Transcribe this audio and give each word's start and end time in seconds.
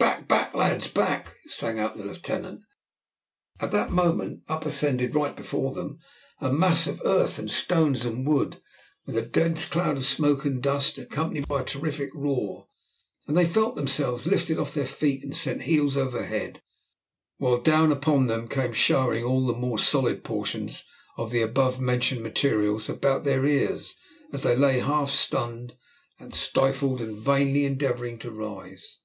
"Back, 0.00 0.26
back, 0.26 0.54
lads, 0.56 0.88
back!" 0.88 1.36
sang 1.46 1.78
out 1.78 1.96
the 1.96 2.02
lieutenant. 2.02 2.62
At 3.60 3.70
that 3.70 3.92
moment 3.92 4.42
up 4.48 4.66
ascended 4.66 5.14
right 5.14 5.36
before 5.36 5.72
them 5.72 6.00
a 6.40 6.52
mass 6.52 6.88
of 6.88 7.00
earth 7.04 7.38
and 7.38 7.48
stones 7.48 8.04
and 8.04 8.26
wood, 8.26 8.60
with 9.06 9.16
a 9.16 9.22
dense 9.22 9.66
cloud 9.66 9.96
of 9.96 10.04
smoke 10.04 10.44
and 10.44 10.60
dust, 10.60 10.98
accompanied 10.98 11.46
by 11.46 11.60
a 11.60 11.64
terrific 11.64 12.10
roar, 12.12 12.66
and 13.28 13.36
they 13.36 13.44
felt 13.46 13.76
themselves 13.76 14.26
lifted 14.26 14.58
off 14.58 14.74
their 14.74 14.84
feet 14.84 15.22
and 15.22 15.36
sent 15.36 15.62
heels 15.62 15.96
over 15.96 16.24
head, 16.26 16.60
while 17.36 17.60
down 17.60 17.92
upon 17.92 18.26
them 18.26 18.48
came 18.48 18.72
showering 18.72 19.22
all 19.22 19.46
the 19.46 19.52
more 19.54 19.78
solid 19.78 20.24
portions 20.24 20.84
of 21.16 21.30
the 21.30 21.40
above 21.40 21.78
mentioned 21.78 22.24
materials 22.24 22.88
about 22.88 23.22
their 23.22 23.46
ears, 23.46 23.94
as 24.32 24.42
they 24.42 24.56
lay 24.56 24.80
half 24.80 25.12
stunned 25.12 25.76
and 26.18 26.34
stifled 26.34 27.00
and 27.00 27.16
vainly 27.20 27.64
endeavouring 27.64 28.18
to 28.18 28.32
rise. 28.32 28.96